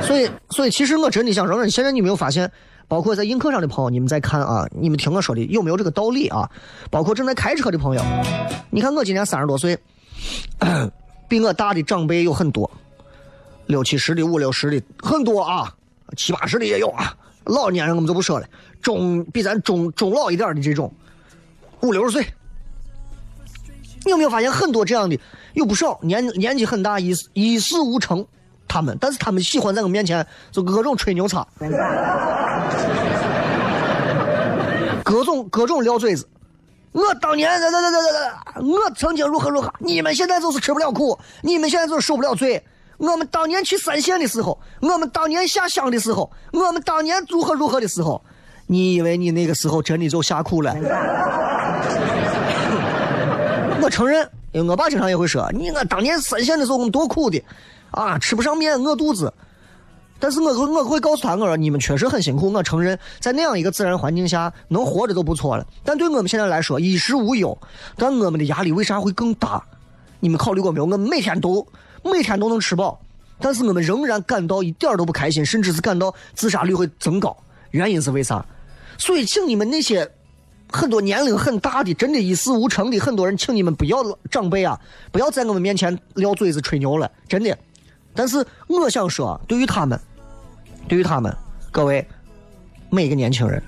[0.02, 2.50] 所以所以其实我真的想说，现在你没有发现？
[2.88, 6.48] 包括在映客上的朋友，你们在看啊，你们听我说的有没有这个道理啊？
[6.90, 8.02] 包括正在开车的朋友，
[8.70, 9.78] 你看我今年三十多岁，
[11.28, 12.70] 比我大的长辈有很多，
[13.66, 15.70] 六七十的、五六十的很多啊，
[16.16, 17.14] 七八十的也有啊。
[17.44, 18.46] 老年人我们就不说了，
[18.80, 20.90] 中比咱中中老一点的这种，
[21.82, 22.26] 五六十岁，
[24.04, 25.18] 你有没有发现很多这样的？
[25.54, 28.26] 有不少年年纪很大，一一事无成。
[28.70, 31.46] 他们，但是他们喜欢在我面前就各种吹牛叉，
[35.02, 36.28] 各种各种撂嘴子。
[36.92, 37.50] 我当年，
[38.56, 42.62] 我曾经如何如何，你们现在就是吃不了苦，你们现在就是受不了罪。
[42.98, 48.22] 我们当年去三线的时候，我们当年下乡的时候，我们当年如何如何的时候，
[48.66, 50.76] 你以为你那个时候真的就下苦了？
[53.80, 57.42] 我承认，因为我爸经常也会说，你我当年三线的时候我们多苦的。
[57.90, 59.32] 啊，吃不上面饿肚子，
[60.18, 65.66] 但是我会我会告诉他，我说你们确实很辛苦，我承认，在那样一个自然环境下能活着都不错了。
[65.82, 67.56] 但对我们现在来说，衣食无忧，
[67.96, 69.62] 但我们的压力为啥会更大？
[70.20, 70.84] 你们考虑过没有？
[70.84, 71.66] 我们每天都
[72.04, 73.00] 每天都能吃饱，
[73.40, 77.34] 但是我们仍然感到一点都不开心，甚至是感到自杀率会增高。
[77.70, 78.44] 原因是为啥？
[78.98, 80.06] 所以，请你们那些
[80.70, 83.98] 很多年龄很大的、真的一事无成的很多人，请你们不要
[84.30, 84.78] 长辈啊，
[85.10, 87.56] 不要在我们面前撂嘴子吹牛了，真的。
[88.14, 89.98] 但是我想说，对于他们，
[90.86, 91.34] 对于他们，
[91.70, 92.06] 各位
[92.90, 93.62] 每个年轻人，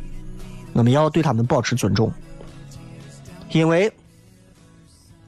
[0.73, 2.13] 我们要对他们保持尊重，
[3.51, 3.91] 因为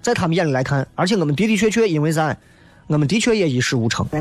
[0.03, 2.37] 在他们眼里来看，而且我们的的确确因为啥，
[2.89, 4.07] 我们的确也一事无成，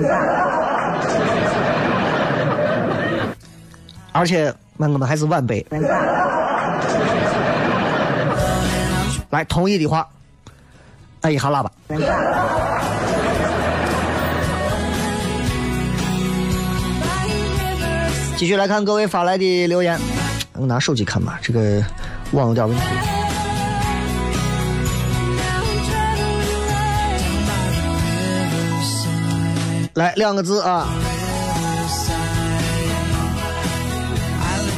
[4.13, 5.65] 而且那我们还是晚辈。
[9.31, 10.07] 来，同意的话，
[11.21, 11.71] 按一下喇叭。
[18.35, 19.99] 继续来看各位发来的留言，
[20.53, 21.81] 我拿手机看吧，这个
[22.31, 22.83] 网有点问题。
[29.93, 30.87] 来两个字啊，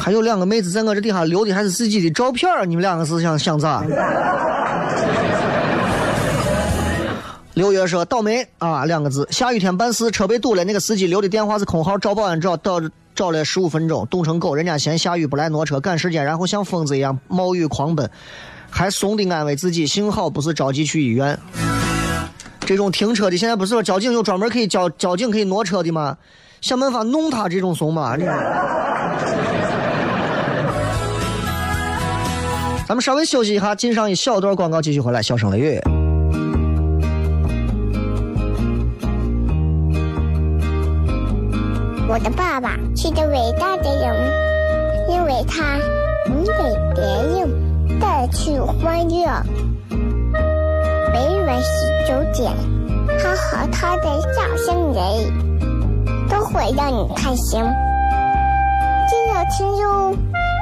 [0.04, 3.82] 还有两个妹子在我这底下留的还是自己的照片你们两个是想想咋？
[7.54, 9.26] 六月说倒霉啊，两个字。
[9.32, 12.82] 下雨天办事车被堵了，那个司机留的电话是空号，找保安找到。
[13.16, 14.56] 找了十五分钟，冻成狗。
[14.56, 18.10] 人家嫌下雨不来挪车，赶时间，然后像疯子一样冒雨狂奔，
[18.72, 21.38] 还怂的安慰自己，幸好不是着急去医院。
[22.62, 26.18] 这种停车的，现在不是说交警有专门可以交交警可以挪车的吗？
[26.60, 28.18] 想办法弄他这种怂嘛。
[32.86, 35.80] 咱们稍微休息一下，进上一小段广告，继续回来，笑声雷雨。
[42.10, 44.14] 我的爸爸是个伟大的人，
[45.10, 45.80] 因为他
[46.28, 46.52] 能给
[46.94, 47.04] 别
[47.40, 49.26] 人带去欢乐。
[51.12, 52.52] 每晚十九点，
[53.18, 55.00] 他和他的笑声人，
[56.30, 57.64] 都会让你开心。
[59.10, 60.16] 记得听哟，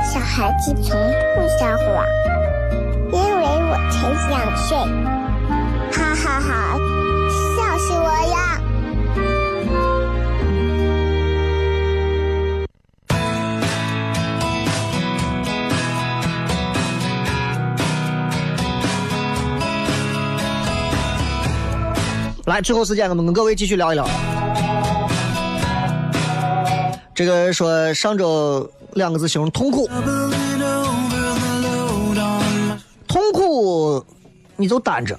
[0.03, 0.99] 小孩子从
[1.35, 1.85] 不撒谎，
[3.11, 4.75] 因为我才两岁。
[5.91, 6.49] 哈哈哈，
[7.55, 8.35] 笑死我了！
[22.45, 24.05] 来，最后时间我们跟各位继续聊一聊。
[27.13, 29.89] 这个说上周两个字形容痛苦，
[33.07, 34.05] 痛苦
[34.57, 35.17] 你就担着。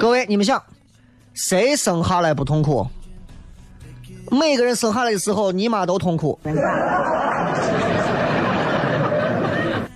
[0.00, 0.62] 各位，你们想，
[1.34, 2.86] 谁生下来不痛苦？
[4.30, 6.38] 每个人生下来的时候，你妈都痛苦。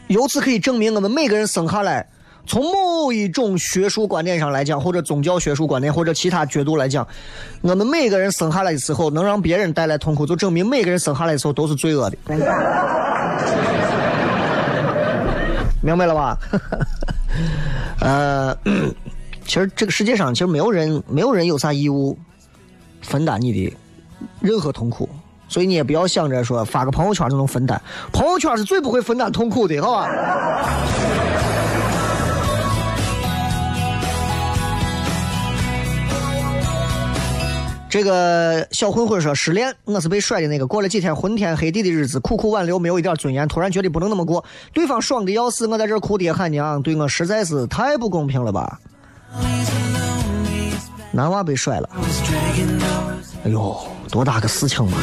[0.09, 2.07] 由此可以证明，我们每个人生下来。
[2.47, 7.07] 从某一种学术观点上来讲，或者宗教学术观点，或者其他角度来讲，
[7.63, 12.17] 我们每个人生下来的时候能让别人带来痛苦，就证明每个人生下来的时候都是罪恶的。
[15.83, 16.39] 明白了吧？
[18.01, 18.57] 呃，
[19.45, 22.17] 其实这个世界上其实没有人没有人有啥义务
[23.03, 23.77] 分担你的
[24.41, 25.09] 任何痛苦，
[25.49, 27.81] 所以你也不要想着说发个朋友圈就能分担，
[28.13, 30.09] 朋友圈是最不会分担痛苦的，好吧？
[37.95, 40.67] 这个小混混说失恋，我是被甩的那个。
[40.67, 43.47] 过了几天昏天黑地的日子，苦苦挽留，没有一点尊严。
[43.47, 48.81] 突然觉得不能那么过，对方爽的要死，我在这哭爹喊娘，对我实在是太不公平了吧？
[51.13, 51.89] 男娃被甩了，
[53.45, 53.79] 哎呦，
[54.11, 54.99] 多大个事情嘛！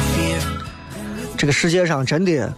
[1.38, 2.52] 这个世界上真的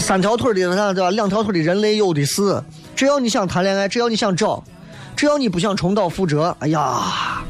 [0.00, 0.54] 三条腿的
[0.94, 1.12] 对吧？
[1.12, 2.60] 两条腿的人类有的是。
[2.96, 4.64] 只要你想谈恋爱，只要你想找，
[5.14, 7.44] 只要你不想重蹈覆辙，哎呀！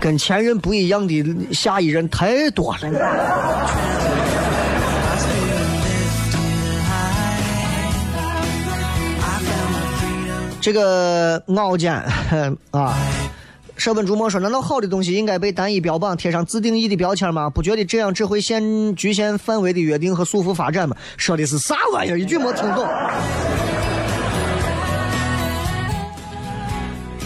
[0.00, 1.22] 跟前任不一样的
[1.52, 2.80] 下一任太多了。
[10.62, 11.94] 这个傲尖
[12.70, 12.94] 啊，
[13.76, 17.48] 舍本逐末说：难道好的东西应该被单一标榜，贴上自定义的标签吗？
[17.48, 20.94] 不觉得这样只会限局限范围的约定和束缚发展吗？
[21.16, 22.20] 说的是啥玩意儿？
[22.20, 22.86] 一句没听懂。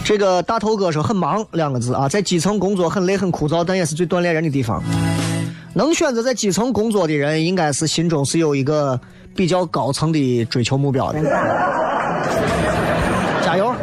[0.05, 4.83] 这个大头哥说很忙两个字啊，在基层工作很累很枯燥，但也是最锻炼人的地方。
[5.73, 8.99] 能选择在基层工作的人，应该是心中是有一个
[9.35, 11.23] 比较高层的追求目标的。
[13.43, 13.73] 加油！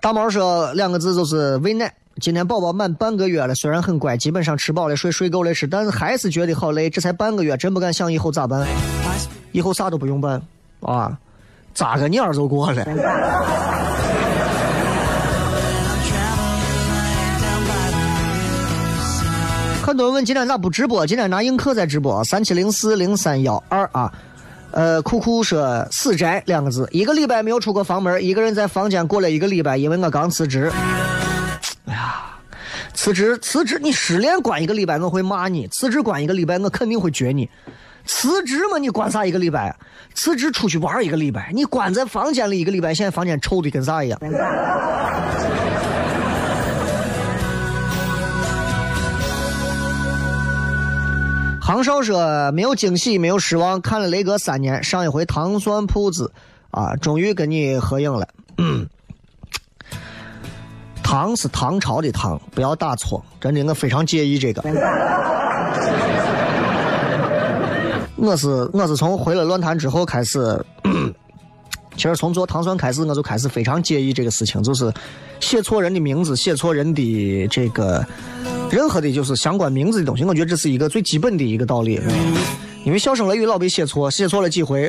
[0.00, 1.94] 大毛说两个字就是喂奶。
[2.20, 6.90] 今天宝宝满半个月了，虽然很乖，基本上吃饱了睡，睡够了吃，但是还是觉得好累。
[6.90, 8.66] 这才半个月，真不敢想以后咋办。
[9.52, 10.42] 以后啥都不用办。
[10.82, 11.16] 啊，
[11.74, 12.84] 咋个鸟就过了。
[19.84, 21.06] 很多人问今天咋不直播？
[21.06, 24.12] 今天拿映客在直播，三七零四零三幺二啊。
[24.70, 30.72] 呃，酷酷说死宅两个字，一个礼拜没有出过房门，一个人在房间过了一个礼拜，因为我刚辞职。
[31.84, 32.24] 哎呀，
[32.94, 37.50] 辞职辞职，你失恋关一个礼拜我会骂你，辞职关一个礼拜我肯定会撅你。
[38.04, 39.74] 辞职嘛，你关啥一个礼拜？
[40.14, 44.20] 辞职出去玩一个礼拜，你关在房间里一个礼拜，现在房间臭的跟啥一样？
[51.60, 56.32] 杭少说没有惊喜，没有失望，看了雷哥三年，上一回糖蒜铺子
[56.70, 58.28] 啊，终于跟你合影了。
[58.58, 58.86] 嗯
[61.02, 64.62] 唐是唐朝的唐，不要打错，真的，我非常介意这个。
[68.22, 70.64] 我是我是从回了论坛之后开始，
[71.96, 74.92] 其实从做糖蒜开始，我就开始非常介意这个事情，就是
[75.40, 78.06] 写错人的名字，写错人的这个
[78.70, 80.22] 任何的，就是相关名字的东西。
[80.22, 82.00] 我觉得这是一个最基本的一个道理，
[82.84, 84.88] 因为笑声雷雨老被写错，写错了几回，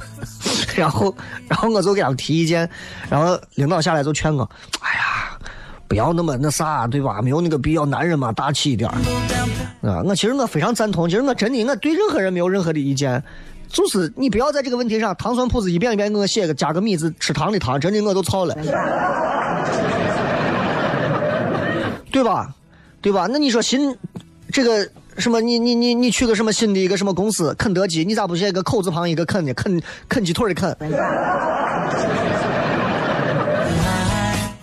[0.74, 1.14] 然后
[1.46, 2.66] 然后我就给他们提意见，
[3.10, 4.48] 然后领导下来就劝我，
[4.80, 5.38] 哎呀，
[5.86, 7.20] 不要那么那啥，对吧？
[7.20, 8.90] 没有那个必要，男人嘛，大气一点。
[9.84, 13.22] 啊，我其实我非常赞同，其实我真的我对任何人没有任何的意见，
[13.68, 18.54] 就是你不要在这个问题上，糖蒜铺子一遍一遍给我写个加个米字吃糖的糖，真的我都操了，
[22.10, 22.48] 对吧？
[23.02, 23.28] 对吧？
[23.30, 23.94] 那你说新
[24.50, 30.74] 这个什么，你你你你去个什么新的一个什么公司，肯德基，你咋不写个口字旁一个肯的肯肯鸡腿的肯？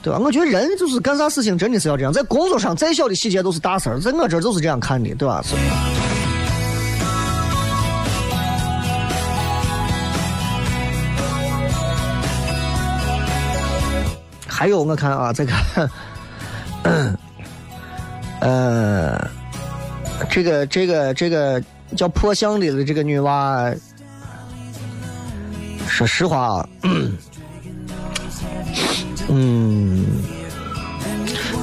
[0.04, 0.18] 对吧？
[0.20, 5.44] 我觉得人就是干啥事情真的是要这样，在工作上再小的细节都是大事儿，在我这儿就是这样看的，对吧？
[14.48, 15.54] 还有我看啊，这个，
[18.42, 19.30] 呃，
[20.30, 21.64] 这个这个这个
[21.96, 23.72] 叫破相的这个女娃，
[25.88, 26.68] 说实话啊。
[29.30, 30.06] 嗯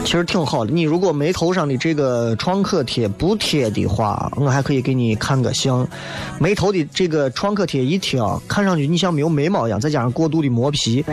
[0.04, 0.72] 其实挺好的。
[0.72, 5.86] 你如果眉头上的这个创可贴不贴的话，我还可以给你看个相。
[6.38, 11.04] 眉头的这个创可贴一贴，看上去你像没有眉毛一样，再加上过度的磨皮。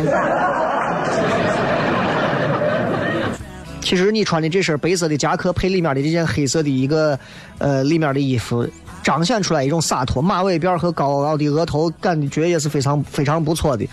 [3.82, 7.20] 其实你穿的这身白色的夹克配里面的这件黑色的一个
[7.58, 8.66] 呃里面的衣服，
[9.04, 10.22] 彰显出来一种洒脱。
[10.22, 13.86] 马尾辫和高傲的额头，感觉也是非常非常不错的。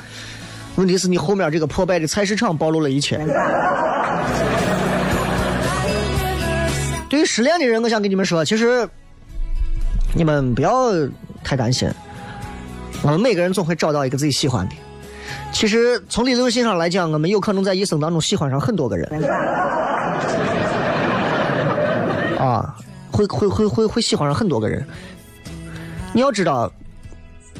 [0.77, 3.18] 问题是你后面这个破败的菜市场暴露了一切。
[7.09, 8.89] 对于失恋的人，我想跟你们说，其实
[10.14, 10.91] 你们不要
[11.45, 11.91] 太担心。
[13.03, 14.75] 我们每个人总会找到一个自己喜欢的。
[15.53, 19.07] 其实从理论性上来讲，我们有可能在一生当中喜欢上很多个人。
[22.39, 22.75] 啊，
[23.11, 24.87] 会会会会会喜欢上很多个人。
[26.14, 26.73] 你要知道，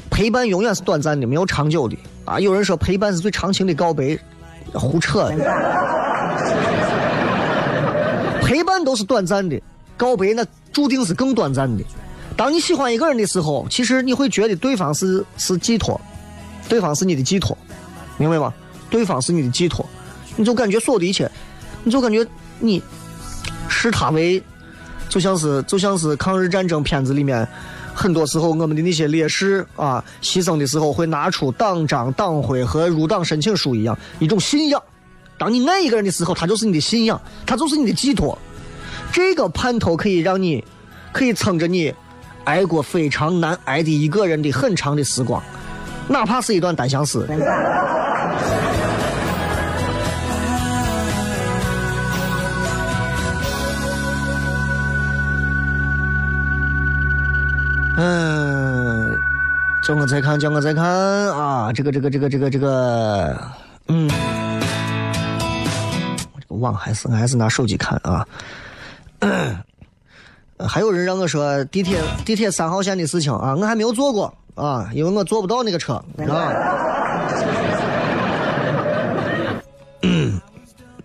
[0.09, 1.95] 陪伴永远是短暂的，没有长久的。
[2.25, 4.17] 啊，有人说陪伴是最长情的告白，
[4.73, 5.31] 胡扯。
[8.41, 9.59] 陪伴都是短暂的，
[9.97, 11.83] 告白那注定是更短暂的。
[12.35, 15.99] 当你喜欢一个人的时候，其实你会觉得对方是是寄托，
[16.67, 17.57] 对方是你的寄托，
[18.17, 18.53] 明白吗？
[18.89, 19.85] 对方是你的寄托，
[20.35, 21.29] 你就感觉所有的一切，
[21.83, 22.25] 你就感觉
[22.59, 22.81] 你
[23.67, 24.41] 视他为，
[25.09, 27.47] 就像是就像是抗日战争片子里面，
[27.93, 34.81] 很多时候我们的那些烈士啊，牺牲的时候会拿出党章、党徽和入党申请书一样，一种信仰。
[35.37, 38.37] 当你爱一个人的时候，他就是你的信仰，他就是你的寄托。
[39.11, 40.63] 这个盼头可以让你，
[41.11, 41.93] 可以撑着你。
[42.45, 45.41] 挨过非常难挨的一个人的很长的时光，
[46.09, 47.25] 哪怕是一段单相思。
[57.95, 59.15] 嗯，
[59.83, 60.83] 叫我再看，叫我再看
[61.29, 61.71] 啊！
[61.71, 63.37] 这个，这个，这个，这个，这个，
[63.87, 64.09] 嗯，
[66.33, 68.25] 我这个网还是还是拿手机看啊。
[70.67, 76.03] 还有人让我说地铁地铁三号线的事情啊，我还没有坐过啊，因为我坐不到那个车啊。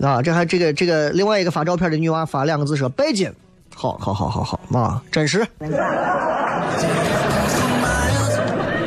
[0.01, 3.31] 啊，这还这个这个另外一个发照片的女娃发两个字说拜金，
[3.75, 5.47] 好好好好好啊，真实。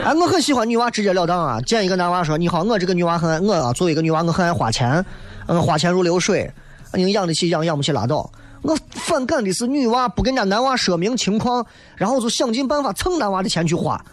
[0.03, 5.05] 哎，我很喜欢女娃直截了当啊，见一个男娃说你好，我这个女娃很我啊，作为一个女娃我很爱花钱，
[5.47, 6.51] 嗯，花钱如流水，
[6.93, 8.29] 你养得起养养不起拉倒。
[8.63, 11.65] 我反感的是女娃不跟人家男娃说明情况，
[11.95, 14.03] 然后就想尽办法蹭男娃的钱去花，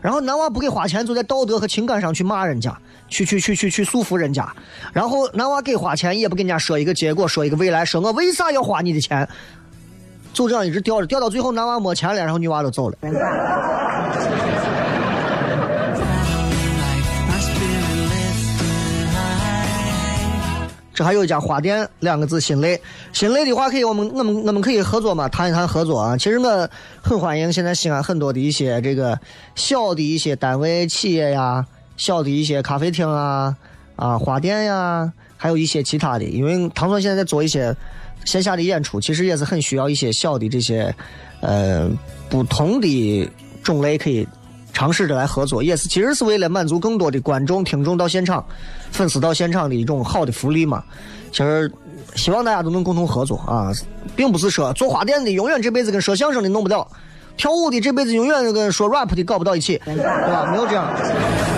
[0.00, 2.74] 然后男娃不给花钱，就在道德和情感上去骂人家，
[3.08, 4.50] 去去去去去束缚人家，
[4.92, 9.28] 然后男娃给花钱也不跟人家说一个结果，说一个未来，说我为啥要花你的钱，
[10.38, 12.96] 就这样一直吊着，吊到最后男娃没钱了，然后女娃都走了。
[20.94, 22.80] 这还有一家花店，两个字心累。
[23.12, 26.16] 心累的话，可以我们我们我们可以合作嘛，谈一谈合作啊。
[26.16, 26.70] 其实我
[27.02, 29.18] 很欢迎现在西安很多的一些这个
[29.56, 31.66] 小的一些单位、企业呀，
[31.96, 33.56] 小的一些咖啡厅啊
[33.96, 36.24] 啊花店呀，还有一些其他的。
[36.24, 37.74] 因为唐总现在在做一些
[38.28, 40.94] 线下的演出，其实也是很需要一些小的这些
[41.40, 41.88] 呃
[42.28, 43.30] 不同的
[43.62, 44.26] 种类可以。
[44.70, 48.44] 尝试着来合作，也是其实是为了满足更多的观众、听众到现场、
[48.92, 50.84] 粉丝到现场的一种好的福利嘛。
[51.32, 51.68] 其实
[52.14, 53.72] 希望大家都能共同合作啊，
[54.14, 56.86] 并不是说做花店的永远这辈子跟说相声的弄不了，
[57.36, 60.46] 跳舞的这辈子永远跟说 rap 的搞不到一起，对吧？
[60.52, 61.57] 没有这样。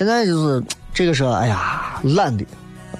[0.00, 2.42] 现在就是这个说，哎呀，懒的。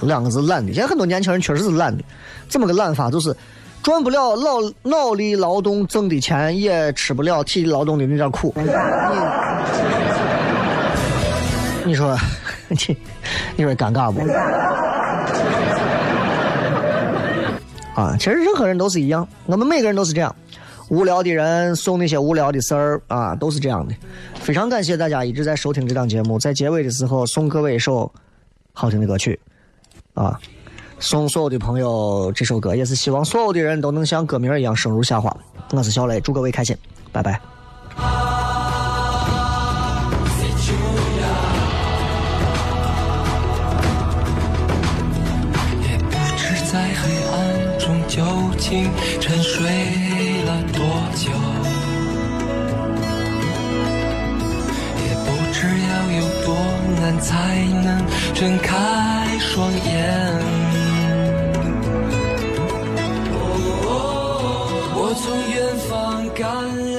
[0.02, 2.04] 两个字懒的，现在很多年轻人确实是懒的。
[2.46, 3.10] 怎么个懒法？
[3.10, 3.34] 就是
[3.82, 8.54] 赚不了脑脑力劳动挣的钱，也吃不了体力劳动的那点苦。
[11.86, 12.14] 你说，
[12.68, 12.76] 你
[13.56, 14.20] 你说尴尬不？
[17.98, 20.36] 啊，其实任何人都是一样，我们每个人都是这样。
[20.90, 23.94] 无聊的人送那些无聊的事儿啊，都是这样的。
[24.34, 28.12] 非常感谢大家一直在收听这档节目，在结尾的时候送各位一首
[28.72, 29.38] 好听的歌曲。
[30.14, 30.36] 啊，
[30.98, 35.34] 送所有的朋友这首歌，也是希望所有的人都能像歌名一样生如夏花。
[35.70, 36.76] 我是小雷，祝各位开心，
[37.12, 37.40] 拜拜。
[48.72, 49.09] 也
[57.18, 58.76] 才能睁开。
[59.42, 59.80] 双眼，
[64.94, 65.56] 我从远
[65.88, 65.88] 方
[66.34, 66.89] 赶。